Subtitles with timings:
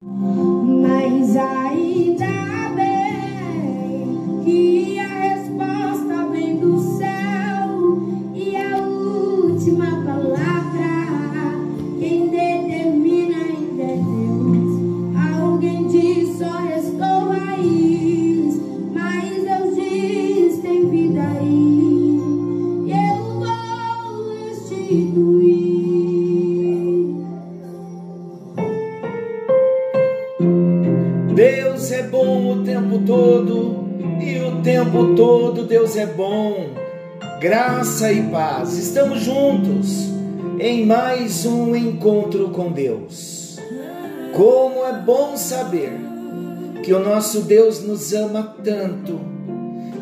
[0.00, 2.57] Mas ainda bem
[35.98, 36.68] é bom.
[37.40, 38.76] Graça e paz.
[38.76, 40.08] Estamos juntos
[40.60, 43.58] em mais um encontro com Deus.
[44.32, 45.92] Como é bom saber
[46.84, 49.20] que o nosso Deus nos ama tanto,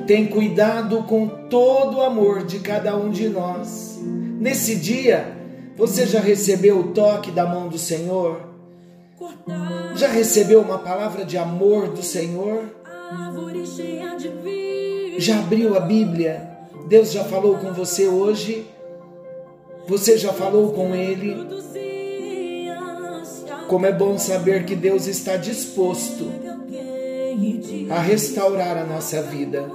[0.06, 3.98] tem cuidado com todo o amor de cada um de nós.
[4.38, 5.34] Nesse dia,
[5.76, 8.42] você já recebeu o toque da mão do Senhor?
[9.94, 12.64] Já recebeu uma palavra de amor do Senhor?
[15.18, 16.48] Já abriu a Bíblia?
[16.88, 18.66] Deus já falou com você hoje?
[19.88, 21.36] Você já falou com Ele?
[23.68, 26.30] Como é bom saber que Deus está disposto
[27.90, 29.68] a restaurar a nossa vida,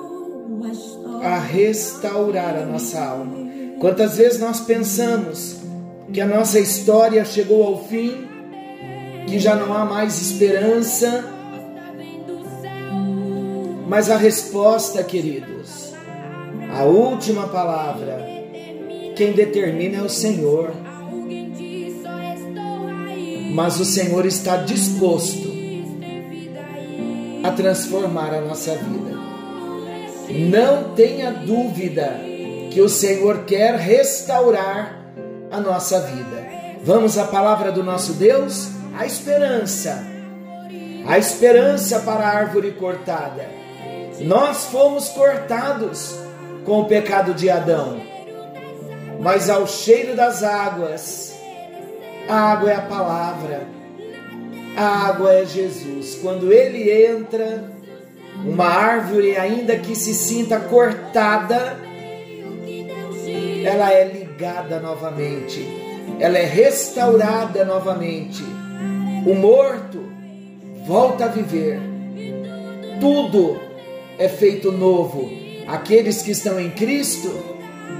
[1.21, 3.37] a restaurar a nossa alma.
[3.79, 5.57] Quantas vezes nós pensamos
[6.13, 8.27] que a nossa história chegou ao fim,
[9.27, 11.23] que já não há mais esperança,
[13.91, 15.91] mas a resposta, queridos,
[16.73, 18.25] a última palavra,
[19.17, 20.71] quem determina é o Senhor.
[23.53, 25.51] Mas o Senhor está disposto
[27.43, 29.11] a transformar a nossa vida.
[30.49, 32.17] Não tenha dúvida
[32.71, 35.13] que o Senhor quer restaurar
[35.51, 36.47] a nossa vida.
[36.81, 38.69] Vamos à palavra do nosso Deus?
[38.97, 40.01] A esperança.
[41.05, 43.59] A esperança para a árvore cortada.
[44.23, 46.15] Nós fomos cortados
[46.65, 47.99] com o pecado de Adão,
[49.19, 51.35] mas ao cheiro das águas,
[52.29, 53.67] a água é a palavra,
[54.77, 56.19] a água é Jesus.
[56.21, 57.63] Quando ele entra,
[58.45, 61.77] uma árvore, ainda que se sinta cortada,
[63.63, 65.67] ela é ligada novamente,
[66.19, 68.43] ela é restaurada novamente.
[69.25, 70.03] O morto
[70.85, 71.79] volta a viver.
[72.99, 73.70] Tudo
[74.21, 75.31] é feito novo.
[75.65, 77.33] Aqueles que estão em Cristo,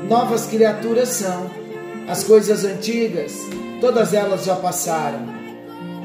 [0.08, 1.50] novas criaturas são.
[2.08, 3.34] As coisas antigas,
[3.80, 5.28] todas elas já passaram.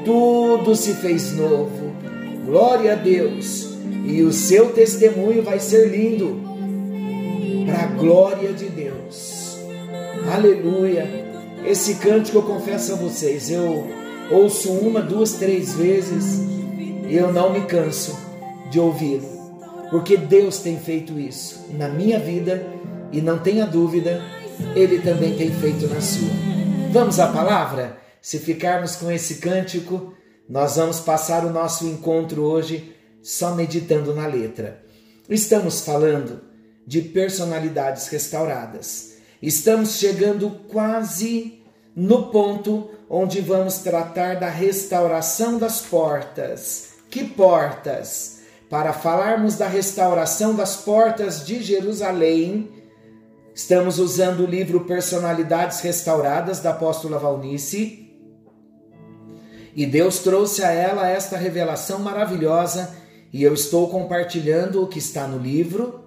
[0.03, 1.93] Tudo se fez novo.
[2.45, 3.69] Glória a Deus.
[4.05, 6.41] E o seu testemunho vai ser lindo.
[7.67, 9.59] Para a glória de Deus.
[10.33, 11.27] Aleluia.
[11.63, 13.85] Esse cântico eu confesso a vocês, eu
[14.31, 16.39] ouço uma, duas, três vezes
[17.07, 18.17] e eu não me canso
[18.69, 19.36] de ouvi-lo,
[19.89, 22.65] porque Deus tem feito isso na minha vida
[23.11, 24.21] e não tenha dúvida,
[24.75, 26.29] Ele também tem feito na sua.
[26.91, 27.97] Vamos à palavra?
[28.21, 30.13] Se ficarmos com esse cântico,
[30.49, 34.83] nós vamos passar o nosso encontro hoje só meditando na letra.
[35.29, 36.41] Estamos falando
[36.85, 39.17] de personalidades restauradas.
[39.41, 41.61] Estamos chegando quase
[41.95, 46.89] no ponto onde vamos tratar da restauração das portas.
[47.09, 48.36] Que portas?
[48.69, 52.69] Para falarmos da restauração das portas de Jerusalém,
[53.55, 58.11] estamos usando o livro Personalidades Restauradas da apóstola Valnice.
[59.73, 62.93] E Deus trouxe a ela esta revelação maravilhosa,
[63.31, 66.05] e eu estou compartilhando o que está no livro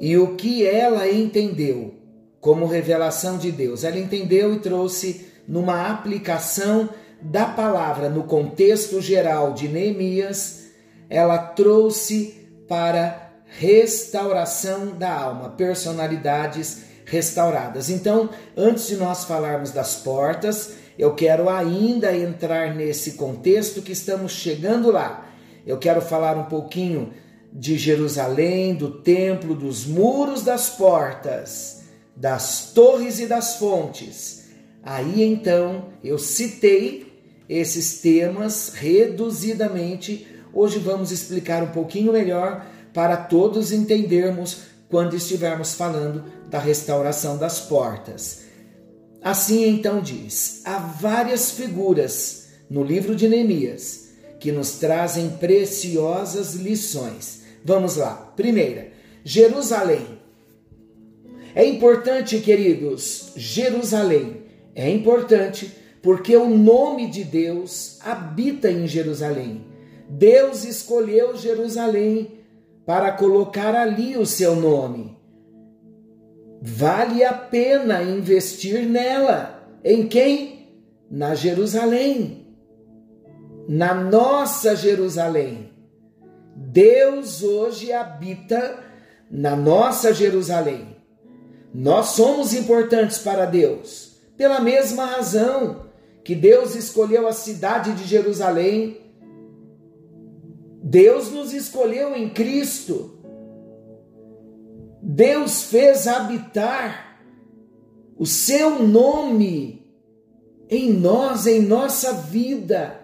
[0.00, 1.94] e o que ela entendeu
[2.40, 3.84] como revelação de Deus.
[3.84, 6.88] Ela entendeu e trouxe numa aplicação
[7.20, 10.65] da palavra no contexto geral de Neemias,
[11.08, 17.88] ela trouxe para restauração da alma, personalidades restauradas.
[17.88, 24.32] Então, antes de nós falarmos das portas, eu quero ainda entrar nesse contexto que estamos
[24.32, 25.28] chegando lá.
[25.66, 27.12] Eu quero falar um pouquinho
[27.52, 31.82] de Jerusalém, do templo, dos muros das portas,
[32.14, 34.46] das torres e das fontes.
[34.82, 37.12] Aí então eu citei
[37.48, 40.26] esses temas reduzidamente.
[40.56, 42.64] Hoje vamos explicar um pouquinho melhor
[42.94, 48.44] para todos entendermos quando estivermos falando da restauração das portas.
[49.20, 57.42] Assim então diz: há várias figuras no livro de Neemias que nos trazem preciosas lições.
[57.62, 58.32] Vamos lá.
[58.34, 58.92] Primeira,
[59.22, 60.06] Jerusalém.
[61.54, 64.44] É importante, queridos, Jerusalém
[64.74, 65.70] é importante
[66.00, 69.65] porque o nome de Deus habita em Jerusalém.
[70.08, 72.40] Deus escolheu Jerusalém
[72.84, 75.16] para colocar ali o seu nome.
[76.62, 79.62] Vale a pena investir nela.
[79.84, 80.68] Em quem?
[81.10, 82.46] Na Jerusalém.
[83.68, 85.70] Na nossa Jerusalém.
[86.54, 88.78] Deus hoje habita
[89.30, 90.96] na nossa Jerusalém.
[91.74, 95.86] Nós somos importantes para Deus, pela mesma razão
[96.24, 99.05] que Deus escolheu a cidade de Jerusalém.
[100.88, 103.18] Deus nos escolheu em Cristo.
[105.02, 107.20] Deus fez habitar
[108.16, 109.84] o seu nome
[110.70, 113.00] em nós, em nossa vida.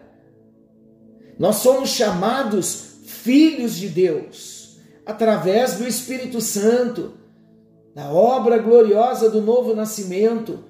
[1.36, 7.14] Nós somos chamados filhos de Deus através do Espírito Santo,
[7.92, 10.60] da obra gloriosa do novo nascimento.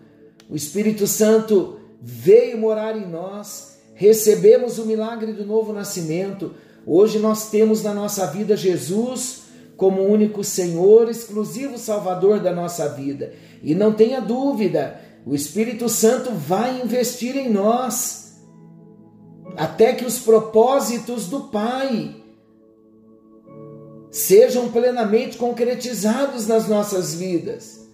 [0.49, 6.55] O Espírito Santo veio morar em nós, recebemos o milagre do novo nascimento.
[6.87, 9.43] Hoje nós temos na nossa vida Jesus
[9.77, 13.35] como único Senhor, exclusivo Salvador da nossa vida.
[13.63, 18.41] E não tenha dúvida, o Espírito Santo vai investir em nós,
[19.57, 22.17] até que os propósitos do Pai
[24.11, 27.89] sejam plenamente concretizados nas nossas vidas.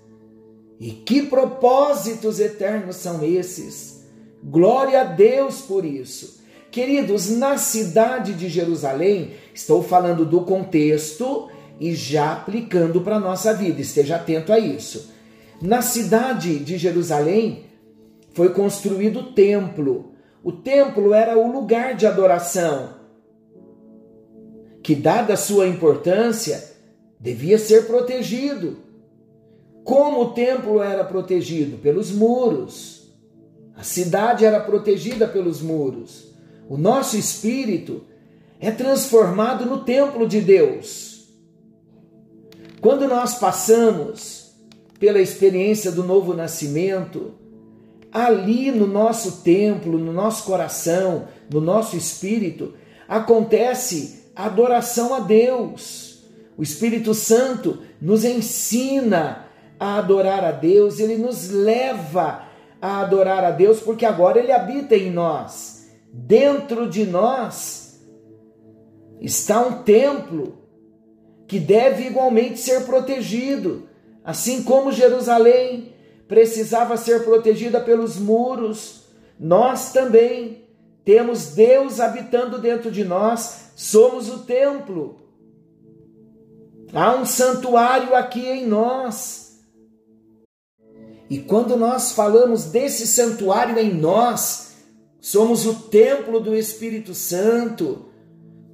[0.81, 4.05] E que propósitos eternos são esses?
[4.43, 6.38] Glória a Deus por isso.
[6.71, 11.49] Queridos, na cidade de Jerusalém, estou falando do contexto
[11.81, 15.11] e já aplicando para a nossa vida, esteja atento a isso.
[15.63, 17.65] Na cidade de Jerusalém
[18.33, 20.13] foi construído o templo.
[20.43, 22.95] O templo era o lugar de adoração,
[24.83, 26.73] que, dada sua importância,
[27.19, 28.79] devia ser protegido.
[29.85, 31.79] Como o templo era protegido?
[31.79, 32.99] Pelos muros
[33.79, 36.28] a cidade era protegida pelos muros.
[36.69, 38.05] O nosso espírito
[38.61, 41.27] é transformado no templo de Deus.
[42.81, 44.53] Quando nós passamos
[45.01, 47.33] pela experiência do novo nascimento,
[48.13, 52.75] ali no nosso templo, no nosso coração, no nosso espírito,
[53.09, 56.25] acontece a adoração a Deus.
[56.57, 59.47] O Espírito Santo nos ensina
[59.81, 62.43] a adorar a Deus, ele nos leva
[62.81, 65.78] a adorar a Deus, porque agora Ele habita em nós.
[66.13, 68.01] Dentro de nós
[69.21, 70.59] está um templo
[71.47, 73.89] que deve igualmente ser protegido,
[74.25, 75.95] assim como Jerusalém
[76.29, 79.05] precisava ser protegida pelos muros,
[79.41, 80.69] nós também
[81.05, 85.19] temos Deus habitando dentro de nós, somos o templo.
[86.93, 89.59] Há um santuário aqui em nós.
[91.31, 94.68] E quando nós falamos desse santuário em nós,
[95.29, 98.07] somos o templo do Espírito Santo.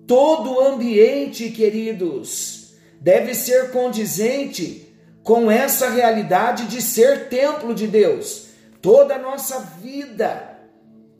[0.06, 8.51] Todo o ambiente, queridos, deve ser condizente com essa realidade de ser templo de Deus.
[8.81, 10.61] Toda a nossa vida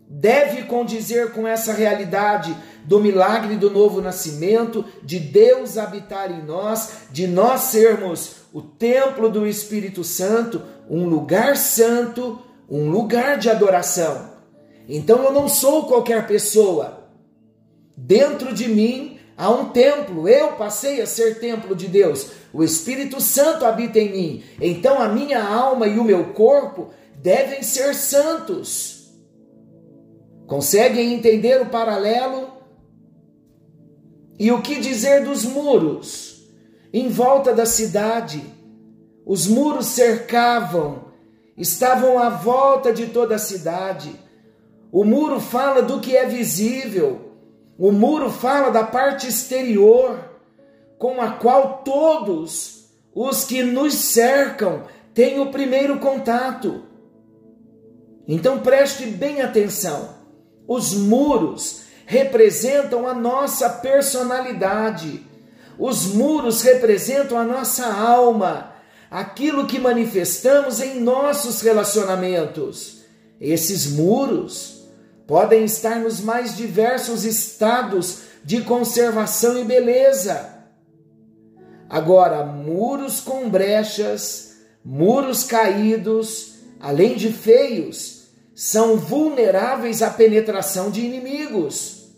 [0.09, 7.09] deve condizer com essa realidade do milagre do novo nascimento, de Deus habitar em nós,
[7.11, 12.39] de nós sermos o templo do Espírito Santo, um lugar santo,
[12.71, 14.34] um lugar de adoração.
[14.89, 17.05] Então eu não sou qualquer pessoa.
[17.97, 22.31] Dentro de mim há um templo, eu passei a ser templo de Deus.
[22.53, 24.43] O Espírito Santo habita em mim.
[24.61, 29.11] Então a minha alma e o meu corpo devem ser santos.
[30.47, 32.53] Conseguem entender o paralelo?
[34.39, 36.44] E o que dizer dos muros
[36.93, 38.43] em volta da cidade?
[39.25, 41.05] Os muros cercavam,
[41.56, 44.24] estavam à volta de toda a cidade.
[44.94, 47.32] O muro fala do que é visível,
[47.77, 50.17] o muro fala da parte exterior,
[51.01, 56.84] com a qual todos os que nos cercam têm o primeiro contato.
[58.29, 60.10] Então preste bem atenção:
[60.65, 65.27] os muros representam a nossa personalidade,
[65.77, 68.74] os muros representam a nossa alma
[69.10, 73.03] aquilo que manifestamos em nossos relacionamentos.
[73.41, 74.83] Esses muros
[75.27, 80.55] podem estar nos mais diversos estados de conservação e beleza.
[81.89, 92.09] Agora, muros com brechas, muros caídos, além de feios, são vulneráveis à penetração de inimigos.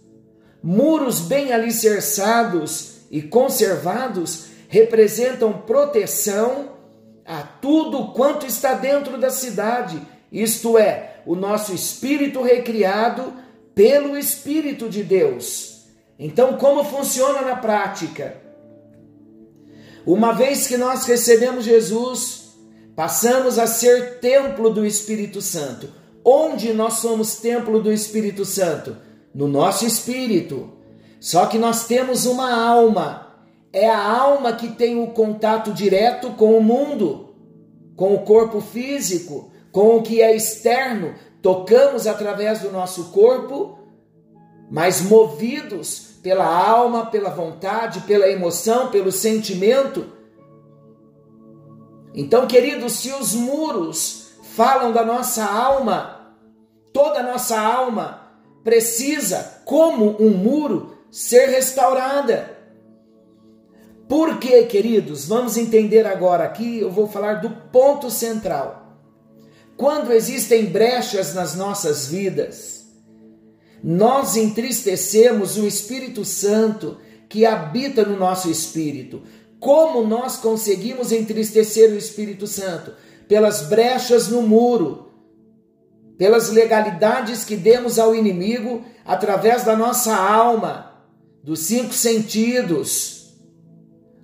[0.62, 6.70] Muros bem alicerçados e conservados representam proteção
[7.24, 13.32] a tudo quanto está dentro da cidade, isto é, o nosso espírito recriado
[13.74, 15.84] pelo Espírito de Deus.
[16.18, 18.40] Então, como funciona na prática?
[20.06, 22.54] Uma vez que nós recebemos Jesus,
[22.94, 25.88] passamos a ser templo do Espírito Santo.
[26.24, 28.96] Onde nós somos templo do Espírito Santo?
[29.34, 30.70] No nosso espírito.
[31.20, 33.26] Só que nós temos uma alma.
[33.72, 37.34] É a alma que tem o contato direto com o mundo,
[37.94, 41.14] com o corpo físico, com o que é externo.
[41.42, 43.78] Tocamos através do nosso corpo,
[44.70, 50.06] mas movidos pela alma, pela vontade, pela emoção, pelo sentimento.
[52.14, 56.34] Então, queridos, se os muros falam da nossa alma,
[56.90, 58.22] toda a nossa alma
[58.64, 62.56] precisa, como um muro, ser restaurada.
[64.08, 65.28] Por quê, queridos?
[65.28, 68.85] Vamos entender agora aqui, eu vou falar do ponto central.
[69.76, 72.86] Quando existem brechas nas nossas vidas,
[73.82, 79.22] nós entristecemos o Espírito Santo que habita no nosso espírito.
[79.60, 82.94] Como nós conseguimos entristecer o Espírito Santo?
[83.28, 85.10] Pelas brechas no muro,
[86.16, 90.92] pelas legalidades que demos ao inimigo através da nossa alma,
[91.42, 93.34] dos cinco sentidos.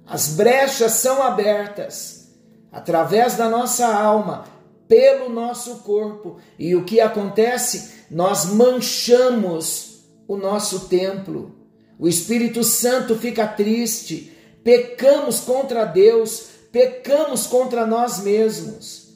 [0.06, 2.30] As brechas são abertas
[2.70, 4.44] através da nossa alma,
[4.92, 6.36] pelo nosso corpo.
[6.58, 8.02] E o que acontece?
[8.12, 11.54] nós manchamos o nosso templo.
[11.98, 19.14] O Espírito Santo fica triste, pecamos contra Deus, pecamos contra nós mesmos.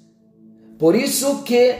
[0.79, 1.75] Por isso que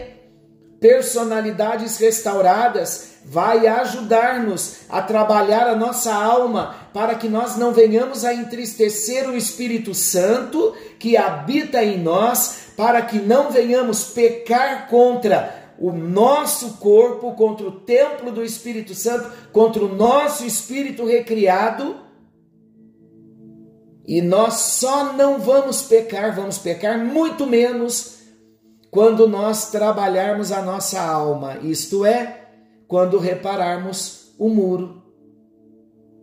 [0.79, 8.35] personalidades restauradas vai ajudar-nos a trabalhar a nossa alma para que nós não venhamos a
[8.35, 15.93] entristecer o Espírito Santo que habita em nós, para que não venhamos pecar contra o
[15.93, 21.97] nosso corpo contra o templo do Espírito Santo, contra o nosso espírito recriado.
[24.07, 28.21] E nós só não vamos pecar, vamos pecar muito menos
[28.91, 32.47] quando nós trabalharmos a nossa alma, isto é,
[32.87, 35.03] quando repararmos o muro.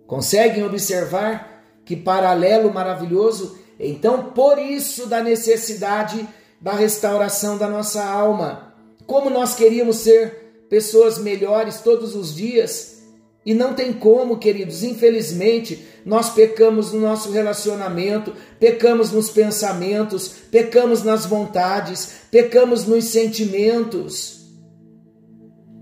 [0.07, 3.59] Conseguem observar que paralelo maravilhoso?
[3.77, 6.25] Então, por isso, da necessidade
[6.63, 8.73] da restauração da nossa alma.
[9.05, 13.03] Como nós queríamos ser pessoas melhores todos os dias
[13.45, 14.81] e não tem como, queridos.
[14.81, 24.41] Infelizmente, nós pecamos no nosso relacionamento, pecamos nos pensamentos, pecamos nas vontades, pecamos nos sentimentos.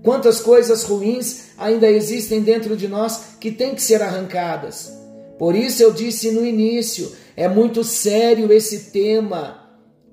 [0.02, 4.92] Quantas coisas ruins ainda existem dentro de nós que têm que ser arrancadas.
[5.38, 9.61] Por isso eu disse no início, é muito sério esse tema,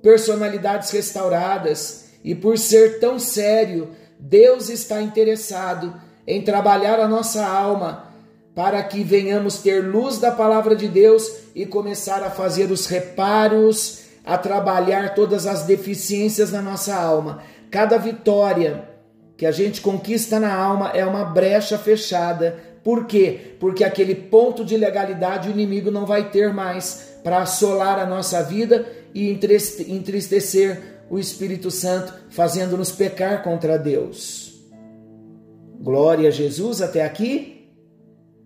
[0.01, 2.09] personalidades restauradas.
[2.23, 3.89] E por ser tão sério,
[4.19, 5.93] Deus está interessado
[6.27, 8.09] em trabalhar a nossa alma
[8.53, 14.01] para que venhamos ter luz da palavra de Deus e começar a fazer os reparos,
[14.25, 17.41] a trabalhar todas as deficiências na nossa alma.
[17.71, 18.89] Cada vitória
[19.37, 22.59] que a gente conquista na alma é uma brecha fechada.
[22.83, 23.55] Por quê?
[23.59, 28.41] Porque aquele ponto de legalidade o inimigo não vai ter mais para assolar a nossa
[28.43, 34.53] vida e entristecer o Espírito Santo, fazendo-nos pecar contra Deus.
[35.81, 37.71] Glória a Jesus até aqui?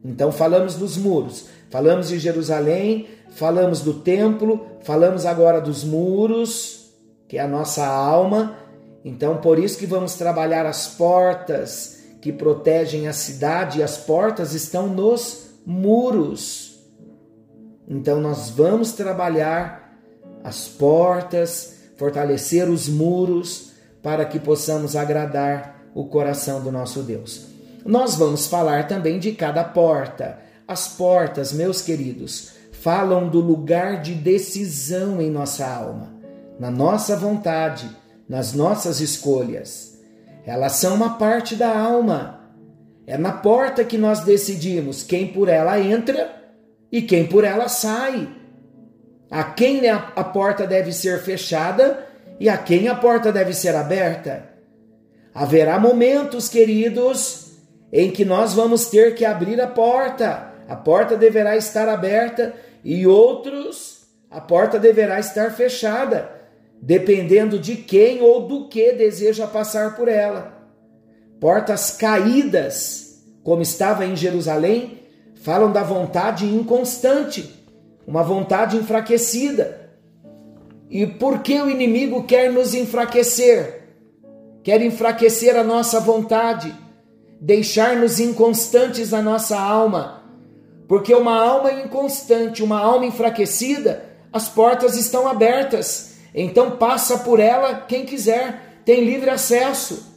[0.03, 6.91] Então falamos dos muros, falamos de Jerusalém, falamos do templo, falamos agora dos muros,
[7.27, 8.57] que é a nossa alma.
[9.03, 14.53] Então por isso que vamos trabalhar as portas que protegem a cidade, e as portas
[14.53, 16.72] estão nos muros.
[17.87, 19.97] Então nós vamos trabalhar
[20.43, 23.71] as portas, fortalecer os muros
[24.01, 27.47] para que possamos agradar o coração do nosso Deus.
[27.85, 30.39] Nós vamos falar também de cada porta.
[30.67, 36.13] As portas, meus queridos, falam do lugar de decisão em nossa alma,
[36.59, 37.89] na nossa vontade,
[38.27, 39.99] nas nossas escolhas.
[40.45, 42.41] Elas são uma parte da alma.
[43.05, 46.42] É na porta que nós decidimos quem por ela entra
[46.93, 48.29] e quem por ela sai
[49.33, 52.05] a quem a, a porta deve ser fechada
[52.39, 54.47] e a quem a porta deve ser aberta.
[55.33, 57.53] Haverá momentos, queridos,
[57.91, 60.53] em que nós vamos ter que abrir a porta.
[60.69, 66.29] A porta deverá estar aberta e outros, a porta deverá estar fechada,
[66.79, 70.61] dependendo de quem ou do que deseja passar por ela.
[71.39, 75.02] Portas caídas, como estava em Jerusalém,
[75.43, 77.61] falam da vontade inconstante
[78.05, 79.91] uma vontade enfraquecida.
[80.89, 83.83] E por que o inimigo quer nos enfraquecer?
[84.63, 86.73] quer enfraquecer a nossa vontade,
[87.39, 90.23] deixar-nos inconstantes na nossa alma,
[90.87, 97.75] porque uma alma inconstante, uma alma enfraquecida, as portas estão abertas, então passa por ela
[97.75, 100.13] quem quiser, tem livre acesso.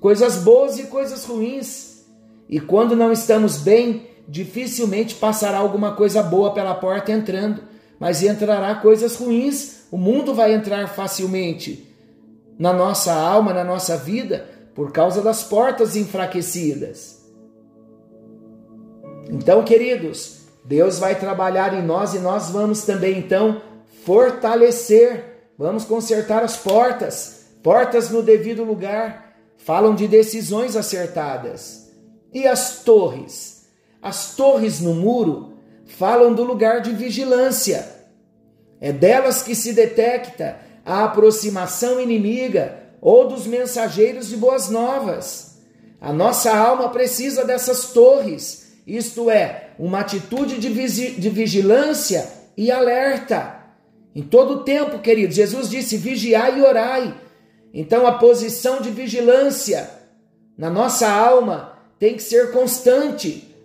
[0.00, 2.04] Coisas boas e coisas ruins.
[2.48, 7.62] E quando não estamos bem, dificilmente passará alguma coisa boa pela porta entrando,
[7.98, 9.86] mas entrará coisas ruins.
[9.90, 11.86] O mundo vai entrar facilmente
[12.58, 17.24] na nossa alma, na nossa vida, por causa das portas enfraquecidas.
[19.30, 23.62] Então, queridos, Deus vai trabalhar em nós e nós vamos também então
[24.04, 31.90] fortalecer, vamos consertar as portas, portas no devido lugar, falam de decisões acertadas.
[32.32, 33.55] E as torres?
[34.06, 37.84] As torres no muro falam do lugar de vigilância.
[38.80, 45.58] É delas que se detecta a aproximação inimiga ou dos mensageiros de boas novas.
[46.00, 53.60] A nossa alma precisa dessas torres, isto é, uma atitude de, de vigilância e alerta.
[54.14, 57.20] Em todo tempo, querido, Jesus disse: vigiai e orai.
[57.74, 59.90] Então, a posição de vigilância
[60.56, 63.55] na nossa alma tem que ser constante,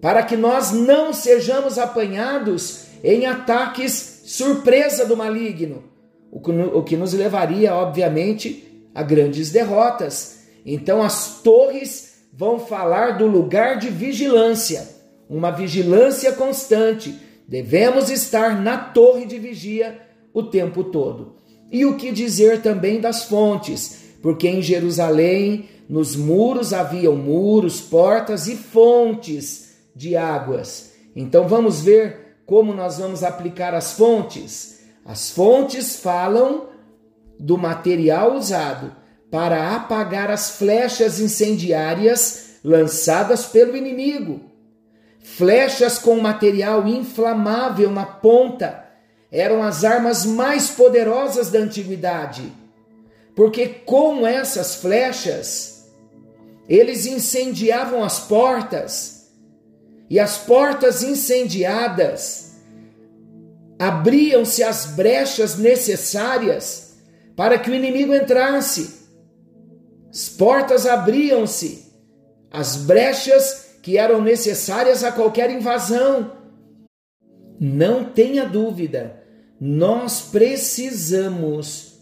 [0.00, 5.88] para que nós não sejamos apanhados em ataques surpresa do maligno
[6.30, 10.40] o que nos levaria, obviamente, a grandes derrotas.
[10.64, 14.88] Então, as torres vão falar do lugar de vigilância,
[15.28, 17.14] uma vigilância constante.
[17.46, 19.98] Devemos estar na torre de vigia
[20.32, 21.36] o tempo todo.
[21.70, 23.98] E o que dizer também das fontes?
[24.22, 29.67] Porque em Jerusalém, nos muros haviam muros, portas e fontes
[29.98, 30.92] de águas.
[31.14, 34.78] Então vamos ver como nós vamos aplicar as fontes.
[35.04, 36.68] As fontes falam
[37.38, 38.94] do material usado
[39.28, 44.40] para apagar as flechas incendiárias lançadas pelo inimigo.
[45.20, 48.84] Flechas com material inflamável na ponta
[49.30, 52.50] eram as armas mais poderosas da antiguidade,
[53.34, 55.90] porque com essas flechas
[56.68, 59.17] eles incendiavam as portas,
[60.10, 62.56] e as portas incendiadas
[63.78, 66.96] abriam-se as brechas necessárias
[67.36, 69.06] para que o inimigo entrasse.
[70.10, 71.92] As portas abriam-se,
[72.50, 76.32] as brechas que eram necessárias a qualquer invasão.
[77.60, 79.22] Não tenha dúvida,
[79.60, 81.98] nós precisamos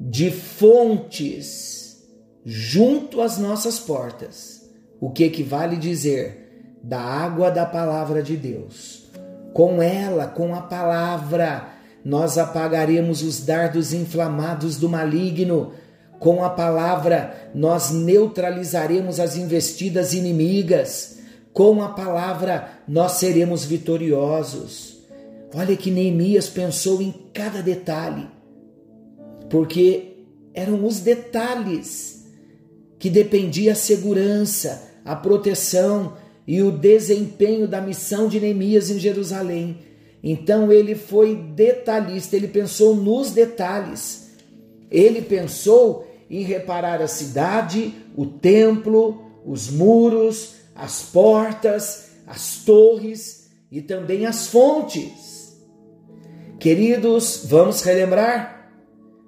[0.00, 2.06] de fontes
[2.44, 6.47] junto às nossas portas, o que equivale dizer
[6.82, 9.08] da água da palavra de Deus
[9.58, 11.68] com ela, com a palavra,
[12.04, 15.72] nós apagaremos os dardos inflamados do maligno.
[16.20, 21.18] Com a palavra, nós neutralizaremos as investidas inimigas.
[21.52, 24.98] Com a palavra, nós seremos vitoriosos.
[25.52, 28.28] Olha que Neemias pensou em cada detalhe,
[29.50, 30.18] porque
[30.54, 32.26] eram os detalhes
[32.96, 36.12] que dependia a segurança, a proteção,
[36.48, 39.80] e o desempenho da missão de Neemias em Jerusalém.
[40.24, 44.30] Então ele foi detalhista, ele pensou nos detalhes.
[44.90, 53.82] Ele pensou em reparar a cidade, o templo, os muros, as portas, as torres e
[53.82, 55.54] também as fontes.
[56.58, 58.72] Queridos, vamos relembrar?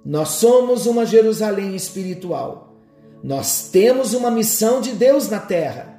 [0.03, 2.75] Nós somos uma Jerusalém espiritual.
[3.23, 5.90] Nós temos uma missão de Deus na terra.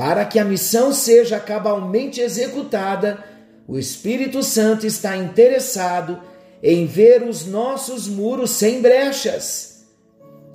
[0.00, 3.22] Para que a missão seja cabalmente executada,
[3.68, 6.18] o Espírito Santo está interessado
[6.62, 9.84] em ver os nossos muros sem brechas.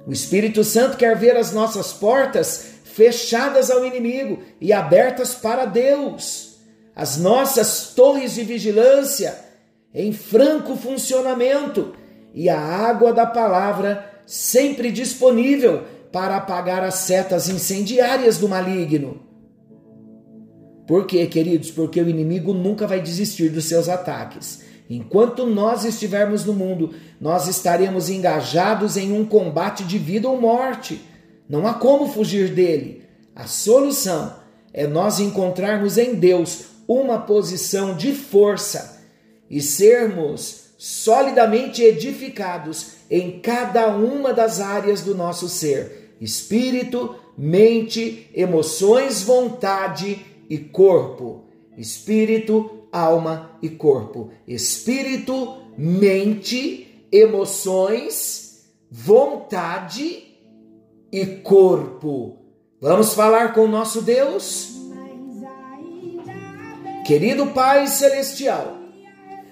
[0.07, 6.55] O Espírito Santo quer ver as nossas portas fechadas ao inimigo e abertas para Deus.
[6.95, 9.37] As nossas torres de vigilância
[9.93, 11.93] em franco funcionamento
[12.33, 19.24] e a água da palavra sempre disponível para apagar as setas incendiárias do maligno.
[20.87, 21.71] Por quê, queridos?
[21.71, 24.61] Porque o inimigo nunca vai desistir dos seus ataques.
[24.89, 31.01] Enquanto nós estivermos no mundo, nós estaremos engajados em um combate de vida ou morte.
[31.49, 33.03] Não há como fugir dele.
[33.35, 34.35] A solução
[34.71, 39.01] é nós encontrarmos em Deus uma posição de força
[39.49, 49.23] e sermos solidamente edificados em cada uma das áreas do nosso ser: espírito, mente, emoções,
[49.23, 51.45] vontade e corpo,
[51.77, 54.31] espírito, alma e corpo.
[54.47, 60.23] Espírito, mente, emoções, vontade
[61.11, 62.37] e corpo.
[62.79, 64.73] Vamos falar com o nosso Deus?
[67.05, 68.77] Querido Pai Celestial,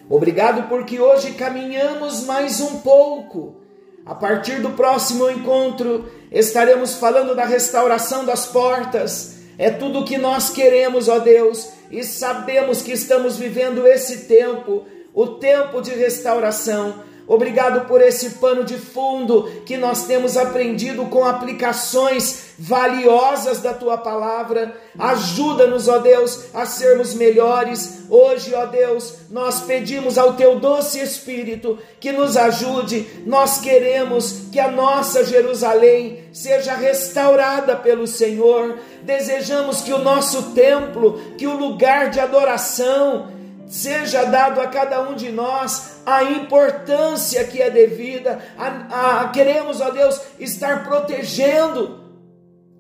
[0.10, 3.62] obrigado porque hoje caminhamos mais um pouco.
[4.06, 9.43] A partir do próximo encontro, estaremos falando da restauração das portas.
[9.58, 14.86] É tudo o que nós queremos, ó Deus, e sabemos que estamos vivendo esse tempo,
[15.14, 17.04] o tempo de restauração.
[17.28, 23.98] Obrigado por esse pano de fundo que nós temos aprendido com aplicações valiosas da tua
[23.98, 24.76] palavra.
[24.98, 28.04] Ajuda-nos, ó Deus, a sermos melhores.
[28.10, 33.24] Hoje, ó Deus, nós pedimos ao teu doce Espírito que nos ajude.
[33.26, 38.78] Nós queremos que a nossa Jerusalém seja restaurada pelo Senhor.
[39.02, 43.32] Desejamos que o nosso templo, que o lugar de adoração,
[43.68, 48.40] seja dado a cada um de nós a importância que é devida.
[48.58, 52.03] A, a, queremos, ó Deus, estar protegendo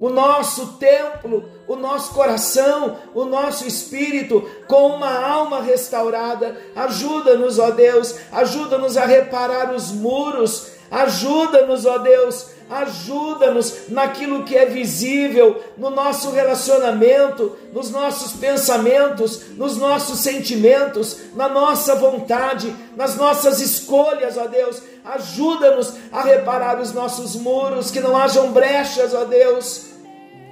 [0.03, 6.57] o nosso templo, o nosso coração, o nosso espírito com uma alma restaurada.
[6.75, 14.65] Ajuda-nos, ó Deus, ajuda-nos a reparar os muros, ajuda-nos, ó Deus, ajuda-nos naquilo que é
[14.65, 23.61] visível, no nosso relacionamento, nos nossos pensamentos, nos nossos sentimentos, na nossa vontade, nas nossas
[23.61, 24.81] escolhas, ó Deus.
[25.05, 29.92] Ajuda-nos a reparar os nossos muros, que não hajam brechas, ó Deus.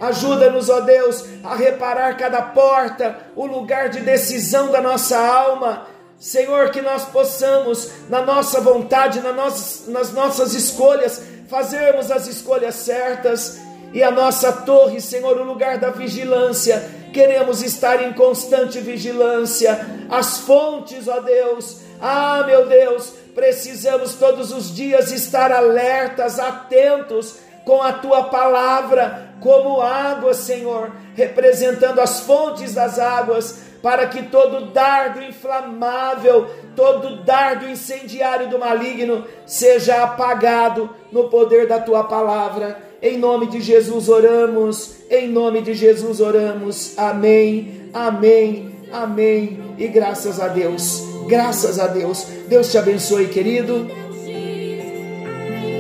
[0.01, 5.85] Ajuda-nos, ó Deus, a reparar cada porta, o lugar de decisão da nossa alma.
[6.19, 13.59] Senhor, que nós possamos, na nossa vontade, na nas nossas escolhas, fazermos as escolhas certas
[13.93, 16.83] e a nossa torre, Senhor, o lugar da vigilância.
[17.13, 19.85] Queremos estar em constante vigilância.
[20.09, 27.35] As fontes, ó Deus, ah, meu Deus, precisamos todos os dias estar alertas, atentos
[27.65, 34.67] com a tua palavra, como água, Senhor, representando as fontes das águas, para que todo
[34.67, 42.91] dardo inflamável todo dardo incendiário do maligno seja apagado no poder da tua palavra.
[43.01, 46.97] Em nome de Jesus oramos, em nome de Jesus oramos.
[46.97, 49.75] Amém, amém, amém.
[49.77, 52.25] E graças a Deus, graças a Deus.
[52.47, 53.87] Deus te abençoe, querido.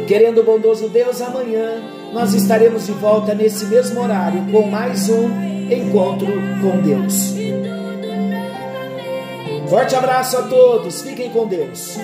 [0.07, 5.29] Querendo o bondoso Deus, amanhã nós estaremos de volta nesse mesmo horário com mais um
[5.71, 6.27] encontro
[6.61, 7.33] com Deus.
[9.69, 11.97] Forte abraço a todos, fiquem com Deus.